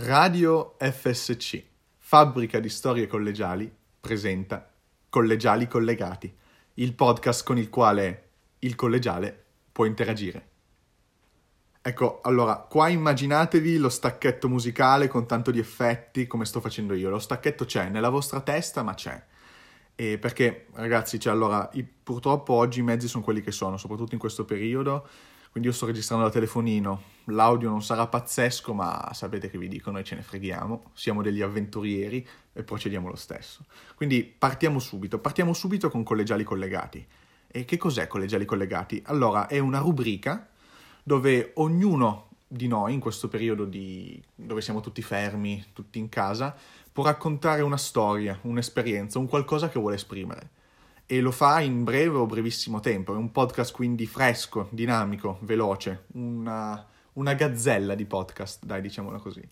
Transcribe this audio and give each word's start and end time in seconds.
Radio 0.00 0.76
FSC, 0.78 1.60
fabbrica 1.96 2.60
di 2.60 2.68
storie 2.68 3.08
collegiali, 3.08 3.68
presenta 3.98 4.70
Collegiali 5.08 5.66
Collegati, 5.66 6.32
il 6.74 6.94
podcast 6.94 7.44
con 7.44 7.58
il 7.58 7.68
quale 7.68 8.28
il 8.60 8.76
collegiale 8.76 9.46
può 9.72 9.86
interagire. 9.86 10.50
Ecco, 11.82 12.20
allora, 12.22 12.58
qua 12.58 12.88
immaginatevi 12.88 13.76
lo 13.78 13.88
stacchetto 13.88 14.48
musicale 14.48 15.08
con 15.08 15.26
tanto 15.26 15.50
di 15.50 15.58
effetti 15.58 16.28
come 16.28 16.44
sto 16.44 16.60
facendo 16.60 16.94
io. 16.94 17.10
Lo 17.10 17.18
stacchetto 17.18 17.64
c'è 17.64 17.88
nella 17.88 18.08
vostra 18.08 18.40
testa, 18.40 18.84
ma 18.84 18.94
c'è. 18.94 19.20
E 19.96 20.16
perché, 20.18 20.68
ragazzi, 20.74 21.18
cioè, 21.18 21.32
allora, 21.32 21.68
i, 21.72 21.82
purtroppo 21.82 22.52
oggi 22.52 22.78
i 22.78 22.84
mezzi 22.84 23.08
sono 23.08 23.24
quelli 23.24 23.40
che 23.40 23.50
sono, 23.50 23.76
soprattutto 23.76 24.14
in 24.14 24.20
questo 24.20 24.44
periodo 24.44 25.08
quindi 25.58 25.74
io 25.74 25.74
sto 25.76 25.86
registrando 25.86 26.24
da 26.24 26.30
telefonino, 26.30 27.02
l'audio 27.24 27.68
non 27.68 27.82
sarà 27.82 28.06
pazzesco, 28.06 28.72
ma 28.74 29.10
sapete 29.12 29.50
che 29.50 29.58
vi 29.58 29.66
dicono 29.66 29.98
e 29.98 30.04
ce 30.04 30.14
ne 30.14 30.22
freghiamo, 30.22 30.90
siamo 30.94 31.20
degli 31.20 31.42
avventurieri 31.42 32.24
e 32.52 32.62
procediamo 32.62 33.08
lo 33.08 33.16
stesso. 33.16 33.64
Quindi 33.96 34.22
partiamo 34.22 34.78
subito, 34.78 35.18
partiamo 35.18 35.52
subito 35.52 35.90
con 35.90 36.04
collegiali 36.04 36.44
collegati. 36.44 37.04
E 37.48 37.64
che 37.64 37.76
cos'è 37.76 38.06
collegiali 38.06 38.44
collegati? 38.44 39.02
Allora, 39.06 39.48
è 39.48 39.58
una 39.58 39.80
rubrica 39.80 40.48
dove 41.02 41.50
ognuno 41.56 42.28
di 42.46 42.68
noi 42.68 42.94
in 42.94 43.00
questo 43.00 43.26
periodo 43.26 43.64
di... 43.64 44.22
dove 44.36 44.60
siamo 44.60 44.78
tutti 44.78 45.02
fermi, 45.02 45.64
tutti 45.72 45.98
in 45.98 46.08
casa, 46.08 46.54
può 46.92 47.02
raccontare 47.02 47.62
una 47.62 47.76
storia, 47.76 48.38
un'esperienza, 48.42 49.18
un 49.18 49.26
qualcosa 49.26 49.68
che 49.68 49.80
vuole 49.80 49.96
esprimere 49.96 50.50
e 51.10 51.22
lo 51.22 51.30
fa 51.30 51.62
in 51.62 51.84
breve 51.84 52.18
o 52.18 52.26
brevissimo 52.26 52.80
tempo. 52.80 53.14
È 53.14 53.16
un 53.16 53.32
podcast 53.32 53.72
quindi 53.72 54.04
fresco, 54.04 54.68
dinamico, 54.70 55.38
veloce, 55.40 56.04
una, 56.12 56.86
una 57.14 57.32
gazzella 57.32 57.94
di 57.94 58.04
podcast, 58.04 58.62
dai, 58.66 58.82
diciamola 58.82 59.18
così. 59.18 59.42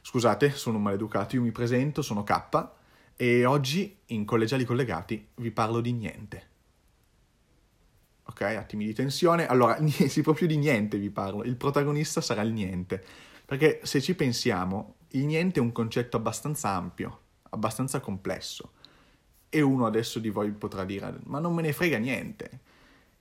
Scusate, 0.00 0.50
sono 0.52 0.78
un 0.78 0.84
maleducato, 0.84 1.36
io 1.36 1.42
mi 1.42 1.52
presento, 1.52 2.00
sono 2.00 2.24
K 2.24 2.68
e 3.14 3.44
oggi 3.44 3.94
in 4.06 4.24
Collegiali 4.24 4.64
Collegati 4.64 5.28
vi 5.34 5.50
parlo 5.50 5.82
di 5.82 5.92
niente. 5.92 6.48
Ok, 8.22 8.40
attimi 8.40 8.86
di 8.86 8.94
tensione. 8.94 9.46
Allora, 9.46 9.76
sì, 9.86 10.22
proprio 10.22 10.46
di 10.46 10.56
niente 10.56 10.96
vi 10.96 11.10
parlo. 11.10 11.44
Il 11.44 11.56
protagonista 11.56 12.22
sarà 12.22 12.40
il 12.40 12.54
niente. 12.54 13.04
Perché 13.44 13.80
se 13.82 14.00
ci 14.00 14.14
pensiamo, 14.14 14.94
il 15.08 15.26
niente 15.26 15.60
è 15.60 15.62
un 15.62 15.72
concetto 15.72 16.16
abbastanza 16.16 16.70
ampio, 16.70 17.20
abbastanza 17.50 18.00
complesso 18.00 18.72
e 19.50 19.60
uno 19.60 19.84
adesso 19.84 20.20
di 20.20 20.30
voi 20.30 20.52
potrà 20.52 20.84
dire, 20.84 21.18
ma 21.24 21.40
non 21.40 21.52
me 21.52 21.62
ne 21.62 21.72
frega 21.72 21.98
niente. 21.98 22.60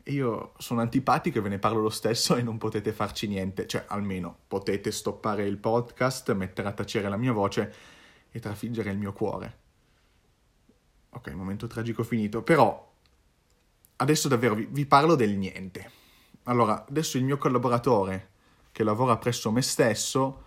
Io 0.03 0.53
sono 0.58 0.80
antipatico 0.80 1.39
e 1.39 1.41
ve 1.41 1.49
ne 1.49 1.59
parlo 1.59 1.81
lo 1.81 1.89
stesso 1.89 2.36
e 2.36 2.44
non 2.44 2.58
potete 2.58 2.94
farci 2.94 3.27
niente, 3.27 3.67
cioè 3.67 3.86
almeno 3.88 4.38
potete 4.47 4.91
stoppare 4.91 5.45
il 5.45 5.58
podcast, 5.58 6.31
mettere 6.33 6.67
a 6.67 6.71
tacere 6.71 7.09
la 7.09 7.17
mia 7.17 7.33
voce 7.33 7.73
e 8.31 8.39
trafiggere 8.39 8.91
il 8.91 8.97
mio 8.97 9.11
cuore. 9.11 9.58
Ok, 11.09 11.31
momento 11.33 11.67
tragico 11.67 12.03
finito, 12.03 12.43
però 12.43 12.93
adesso 13.97 14.27
davvero 14.27 14.53
vi, 14.53 14.67
vi 14.69 14.86
parlo 14.86 15.16
del 15.16 15.36
niente. 15.36 15.91
Allora, 16.43 16.86
adesso 16.88 17.17
il 17.17 17.23
mio 17.23 17.38
collaboratore 17.38 18.30
che 18.71 18.83
lavora 18.83 19.17
presso 19.17 19.52
me 19.52 19.64
stesso 19.64 20.45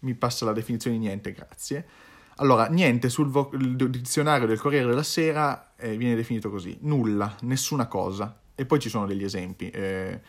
mi 0.00 0.14
passa 0.14 0.46
la 0.46 0.52
definizione 0.52 0.98
di 0.98 1.04
niente, 1.04 1.32
grazie 1.32 2.07
allora, 2.40 2.66
niente, 2.66 3.08
sul 3.08 3.28
vo- 3.28 3.50
dizionario 3.52 4.46
del 4.46 4.60
Corriere 4.60 4.86
della 4.86 5.02
Sera 5.02 5.72
eh, 5.76 5.96
viene 5.96 6.14
definito 6.14 6.50
così, 6.50 6.76
nulla, 6.82 7.36
nessuna 7.42 7.86
cosa. 7.86 8.40
E 8.54 8.64
poi 8.64 8.78
ci 8.78 8.88
sono 8.88 9.06
degli 9.06 9.24
esempi, 9.24 9.70
eh, 9.70 10.20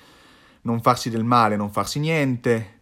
non 0.62 0.82
farsi 0.82 1.10
del 1.10 1.24
male, 1.24 1.56
non 1.56 1.72
farsi 1.72 2.00
niente, 2.00 2.82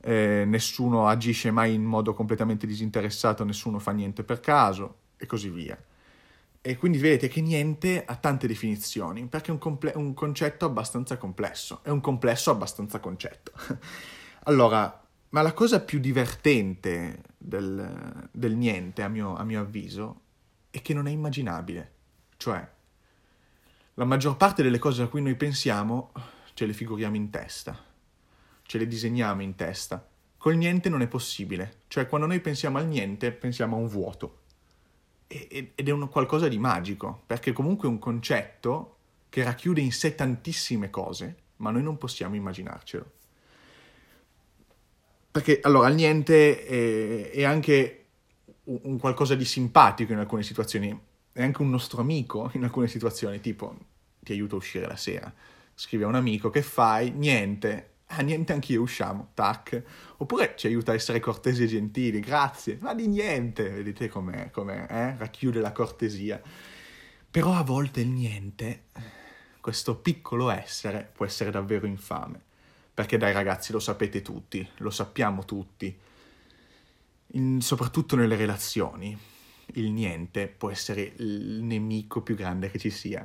eh, 0.00 0.44
nessuno 0.46 1.08
agisce 1.08 1.50
mai 1.50 1.74
in 1.74 1.84
modo 1.84 2.12
completamente 2.14 2.66
disinteressato, 2.66 3.44
nessuno 3.44 3.78
fa 3.78 3.92
niente 3.92 4.22
per 4.22 4.40
caso, 4.40 4.96
e 5.16 5.26
così 5.26 5.48
via. 5.48 5.76
E 6.60 6.76
quindi 6.76 6.98
vedete 6.98 7.28
che 7.28 7.40
niente 7.40 8.04
ha 8.04 8.16
tante 8.16 8.46
definizioni, 8.46 9.26
perché 9.26 9.48
è 9.48 9.52
un, 9.52 9.58
comple- 9.58 9.92
un 9.94 10.12
concetto 10.12 10.66
abbastanza 10.66 11.16
complesso, 11.16 11.80
è 11.82 11.88
un 11.88 12.00
complesso 12.00 12.50
abbastanza 12.50 13.00
concetto. 13.00 13.52
allora, 14.44 15.02
ma 15.30 15.42
la 15.42 15.52
cosa 15.52 15.80
più 15.80 15.98
divertente 15.98 17.27
del, 17.38 18.28
del 18.32 18.56
niente, 18.56 19.02
a 19.02 19.08
mio, 19.08 19.36
a 19.36 19.44
mio 19.44 19.60
avviso, 19.60 20.20
è 20.70 20.82
che 20.82 20.92
non 20.92 21.06
è 21.06 21.10
immaginabile. 21.10 21.92
Cioè, 22.36 22.68
la 23.94 24.04
maggior 24.04 24.36
parte 24.36 24.62
delle 24.62 24.78
cose 24.78 25.02
a 25.02 25.08
cui 25.08 25.22
noi 25.22 25.36
pensiamo 25.36 26.12
ce 26.54 26.66
le 26.66 26.72
figuriamo 26.72 27.16
in 27.16 27.30
testa, 27.30 27.78
ce 28.62 28.78
le 28.78 28.86
disegniamo 28.86 29.42
in 29.42 29.54
testa. 29.54 30.06
Col 30.36 30.56
niente 30.56 30.88
non 30.88 31.02
è 31.02 31.08
possibile. 31.08 31.80
Cioè, 31.88 32.06
quando 32.06 32.26
noi 32.26 32.40
pensiamo 32.40 32.78
al 32.78 32.86
niente, 32.86 33.32
pensiamo 33.32 33.76
a 33.76 33.80
un 33.80 33.88
vuoto. 33.88 34.42
ed 35.26 35.72
è 35.76 35.90
un 35.90 36.08
qualcosa 36.08 36.48
di 36.48 36.58
magico, 36.58 37.22
perché 37.26 37.52
comunque 37.52 37.86
è 37.88 37.90
un 37.90 37.98
concetto 37.98 38.96
che 39.28 39.42
racchiude 39.42 39.80
in 39.80 39.92
sé 39.92 40.14
tantissime 40.14 40.90
cose, 40.90 41.36
ma 41.56 41.70
noi 41.70 41.82
non 41.82 41.98
possiamo 41.98 42.34
immaginarcelo. 42.34 43.12
Perché 45.30 45.60
allora 45.62 45.88
il 45.88 45.94
niente 45.94 46.64
è, 46.64 47.30
è 47.30 47.44
anche 47.44 48.06
un, 48.64 48.98
qualcosa 48.98 49.34
di 49.34 49.44
simpatico 49.44 50.12
in 50.12 50.18
alcune 50.18 50.42
situazioni, 50.42 50.98
è 51.32 51.42
anche 51.42 51.62
un 51.62 51.70
nostro 51.70 52.00
amico 52.00 52.50
in 52.54 52.64
alcune 52.64 52.88
situazioni, 52.88 53.40
tipo 53.40 53.76
ti 54.20 54.32
aiuto 54.32 54.56
a 54.56 54.58
uscire 54.58 54.86
la 54.86 54.96
sera, 54.96 55.32
scrive 55.74 56.04
a 56.04 56.08
un 56.08 56.14
amico 56.14 56.50
che 56.50 56.62
fai, 56.62 57.10
niente, 57.10 57.90
ah 58.06 58.22
niente 58.22 58.52
anch'io 58.52 58.82
usciamo, 58.82 59.30
tac, 59.34 59.82
oppure 60.16 60.54
ci 60.56 60.66
aiuta 60.66 60.92
a 60.92 60.94
essere 60.94 61.20
cortesi 61.20 61.62
e 61.62 61.66
gentili, 61.66 62.20
grazie, 62.20 62.78
ma 62.80 62.94
di 62.94 63.06
niente, 63.06 63.68
vedete 63.70 64.08
com'è, 64.08 64.50
com'è 64.50 64.86
eh? 64.88 65.16
racchiude 65.16 65.60
la 65.60 65.72
cortesia. 65.72 66.40
Però 67.30 67.52
a 67.52 67.62
volte 67.62 68.00
il 68.00 68.08
niente, 68.08 68.84
questo 69.60 69.96
piccolo 69.96 70.50
essere, 70.50 71.10
può 71.12 71.26
essere 71.26 71.50
davvero 71.50 71.86
infame. 71.86 72.46
Perché 72.98 73.16
dai 73.16 73.32
ragazzi 73.32 73.70
lo 73.70 73.78
sapete 73.78 74.22
tutti, 74.22 74.68
lo 74.78 74.90
sappiamo 74.90 75.44
tutti, 75.44 75.96
In, 77.34 77.60
soprattutto 77.60 78.16
nelle 78.16 78.34
relazioni. 78.34 79.16
Il 79.74 79.92
niente 79.92 80.48
può 80.48 80.68
essere 80.68 81.12
il 81.18 81.62
nemico 81.62 82.22
più 82.22 82.34
grande 82.34 82.72
che 82.72 82.80
ci 82.80 82.90
sia. 82.90 83.24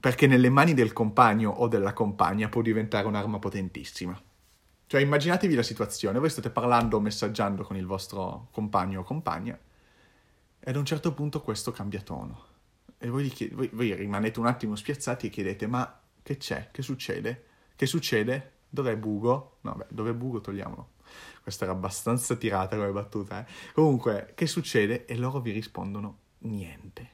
Perché 0.00 0.26
nelle 0.26 0.48
mani 0.48 0.74
del 0.74 0.92
compagno 0.92 1.50
o 1.50 1.68
della 1.68 1.92
compagna 1.92 2.48
può 2.48 2.60
diventare 2.60 3.06
un'arma 3.06 3.38
potentissima. 3.38 4.20
Cioè 4.88 5.00
immaginatevi 5.00 5.54
la 5.54 5.62
situazione, 5.62 6.18
voi 6.18 6.30
state 6.30 6.50
parlando 6.50 6.96
o 6.96 7.00
messaggiando 7.00 7.62
con 7.62 7.76
il 7.76 7.86
vostro 7.86 8.48
compagno 8.50 9.02
o 9.02 9.04
compagna 9.04 9.56
e 10.58 10.70
ad 10.70 10.74
un 10.74 10.84
certo 10.84 11.14
punto 11.14 11.40
questo 11.40 11.70
cambia 11.70 12.00
tono. 12.00 12.46
E 12.98 13.08
voi, 13.08 13.28
chied- 13.28 13.54
voi, 13.54 13.70
voi 13.72 13.94
rimanete 13.94 14.40
un 14.40 14.46
attimo 14.46 14.74
spiazzati 14.74 15.28
e 15.28 15.30
chiedete 15.30 15.68
ma 15.68 16.00
che 16.20 16.36
c'è? 16.36 16.70
Che 16.72 16.82
succede? 16.82 17.44
Che 17.76 17.86
succede? 17.86 18.51
Dov'è 18.74 18.96
Bugo? 18.96 19.58
No, 19.60 19.74
beh, 19.74 19.86
dov'è 19.90 20.14
Bugo 20.14 20.40
togliamolo. 20.40 20.92
Questa 21.42 21.64
era 21.64 21.74
abbastanza 21.74 22.36
tirata 22.36 22.74
come 22.74 22.90
battuta, 22.90 23.40
eh. 23.40 23.52
Comunque, 23.74 24.32
che 24.34 24.46
succede? 24.46 25.04
E 25.04 25.14
loro 25.18 25.40
vi 25.40 25.50
rispondono 25.50 26.18
niente. 26.38 27.10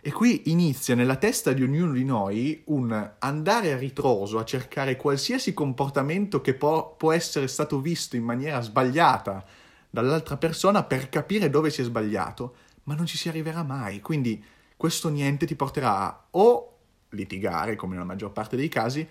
E 0.00 0.12
qui 0.12 0.52
inizia 0.52 0.94
nella 0.94 1.16
testa 1.16 1.52
di 1.52 1.64
ognuno 1.64 1.90
di 1.90 2.04
noi 2.04 2.62
un 2.66 3.14
andare 3.18 3.72
a 3.72 3.76
ritroso 3.76 4.38
a 4.38 4.44
cercare 4.44 4.94
qualsiasi 4.94 5.52
comportamento 5.52 6.40
che 6.40 6.54
può, 6.54 6.94
può 6.94 7.10
essere 7.10 7.48
stato 7.48 7.80
visto 7.80 8.14
in 8.14 8.22
maniera 8.22 8.60
sbagliata 8.60 9.44
dall'altra 9.90 10.36
persona 10.36 10.84
per 10.84 11.08
capire 11.08 11.50
dove 11.50 11.70
si 11.70 11.80
è 11.80 11.84
sbagliato, 11.84 12.54
ma 12.84 12.94
non 12.94 13.06
ci 13.06 13.16
si 13.16 13.28
arriverà 13.28 13.64
mai. 13.64 14.00
Quindi 14.00 14.44
questo 14.76 15.08
niente 15.08 15.44
ti 15.44 15.56
porterà 15.56 15.98
a 15.98 16.26
o 16.30 16.76
litigare, 17.08 17.74
come 17.74 17.94
nella 17.94 18.06
maggior 18.06 18.30
parte 18.30 18.54
dei 18.54 18.68
casi, 18.68 19.04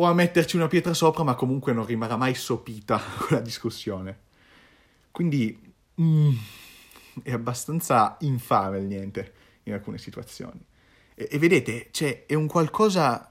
o 0.00 0.06
a 0.06 0.14
metterci 0.14 0.56
una 0.56 0.66
pietra 0.66 0.94
sopra, 0.94 1.24
ma 1.24 1.34
comunque 1.34 1.74
non 1.74 1.84
rimarrà 1.84 2.16
mai 2.16 2.34
sopita 2.34 2.98
quella 3.26 3.42
discussione. 3.42 4.18
Quindi 5.10 5.74
mm, 6.00 6.34
è 7.22 7.32
abbastanza 7.32 8.16
infame 8.20 8.78
il 8.78 8.84
niente 8.84 9.32
in 9.64 9.74
alcune 9.74 9.98
situazioni. 9.98 10.64
E, 11.14 11.28
e 11.30 11.38
vedete, 11.38 11.88
cioè, 11.90 12.24
è 12.24 12.32
un 12.32 12.46
qualcosa 12.46 13.30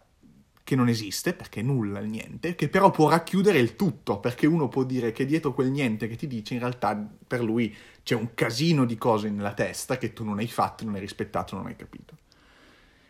che 0.64 0.76
non 0.76 0.88
esiste, 0.88 1.34
perché 1.34 1.64
nulla 1.64 2.00
il 2.00 2.08
niente, 2.08 2.54
che 2.54 2.70
però 2.70 2.92
può 2.92 3.10
racchiudere 3.10 3.58
il 3.58 3.76
tutto, 3.76 4.20
perché 4.20 4.46
uno 4.46 4.68
può 4.68 4.84
dire 4.84 5.12
che 5.12 5.26
dietro 5.26 5.56
quel 5.56 5.72
niente 5.72 6.08
che 6.08 6.16
ti 6.16 6.28
dice, 6.28 6.54
in 6.54 6.60
realtà 6.60 6.96
per 7.28 7.42
lui 7.42 7.76
c'è 8.04 8.14
un 8.14 8.36
casino 8.36 8.86
di 8.86 8.96
cose 8.96 9.32
nella 9.32 9.56
testa 9.56 9.98
che 9.98 10.14
tu 10.14 10.24
non 10.24 10.38
hai 10.38 10.48
fatto, 10.48 10.86
non 10.86 10.94
hai 10.94 11.00
rispettato, 11.00 11.56
non 11.56 11.66
hai 11.66 11.76
capito. 11.76 12.18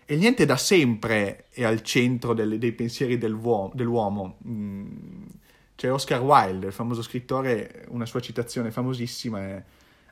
E 0.09 0.15
il 0.15 0.21
niente 0.21 0.43
da 0.47 0.57
sempre 0.57 1.45
è 1.51 1.63
al 1.63 1.83
centro 1.83 2.33
delle, 2.33 2.57
dei 2.57 2.71
pensieri 2.71 3.19
dell'uomo. 3.19 3.69
dell'uomo. 3.75 4.39
Mm, 4.47 5.27
c'è 5.75 5.91
Oscar 5.93 6.19
Wilde, 6.23 6.65
il 6.65 6.73
famoso 6.73 7.03
scrittore, 7.03 7.85
una 7.89 8.07
sua 8.07 8.19
citazione 8.19 8.71
famosissima 8.71 9.39
è 9.39 9.63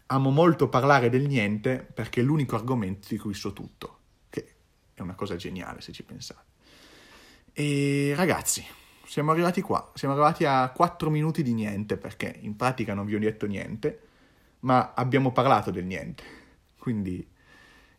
Amo 0.06 0.30
molto 0.30 0.70
parlare 0.70 1.10
del 1.10 1.26
niente 1.26 1.80
perché 1.92 2.22
è 2.22 2.24
l'unico 2.24 2.56
argomento 2.56 3.08
di 3.10 3.18
cui 3.18 3.34
so 3.34 3.54
tutto, 3.54 3.98
che 4.30 4.48
è 4.94 5.02
una 5.02 5.16
cosa 5.16 5.36
geniale 5.36 5.82
se 5.82 5.92
ci 5.92 6.04
pensate. 6.04 6.46
E 7.52 8.14
ragazzi, 8.16 8.64
siamo 9.04 9.32
arrivati 9.32 9.62
qua, 9.62 9.92
siamo 9.96 10.14
arrivati 10.14 10.46
a 10.46 10.70
4 10.70 11.10
minuti 11.10 11.42
di 11.42 11.56
niente 11.56 11.98
perché 11.98 12.38
in 12.42 12.56
pratica 12.56 12.94
non 12.94 13.08
vi 13.08 13.16
ho 13.16 13.20
detto 13.20 13.48
niente, 13.48 14.02
ma 14.60 14.94
abbiamo 14.94 15.32
parlato 15.32 15.72
del 15.72 15.86
niente. 15.86 16.24
Quindi 16.78 17.28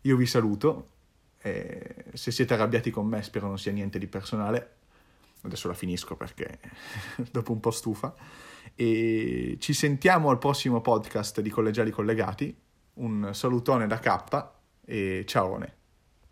io 0.03 0.17
vi 0.17 0.27
saluto, 0.27 0.91
e 1.41 2.05
se 2.13 2.31
siete 2.31 2.55
arrabbiati 2.55 2.91
con 2.91 3.07
me 3.07 3.23
spero 3.23 3.47
non 3.47 3.59
sia 3.59 3.73
niente 3.73 3.99
di 3.99 4.07
personale, 4.07 4.77
adesso 5.43 5.69
la 5.69 5.75
finisco 5.75 6.17
perché 6.17 6.59
dopo 7.31 7.53
un 7.53 7.61
po' 7.61 7.71
stufa, 7.71 8.15
e 8.75 9.57
ci 9.61 9.73
sentiamo 9.73 10.31
al 10.31 10.39
prossimo 10.39 10.81
podcast 10.81 11.41
di 11.41 11.51
Collegiali 11.51 11.91
Collegati, 11.91 12.57
un 12.95 13.31
salutone 13.33 13.87
da 13.87 13.99
K 13.99 14.51
e 14.85 15.25
ciao. 15.27 15.78